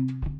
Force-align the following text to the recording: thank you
thank 0.00 0.24
you 0.24 0.39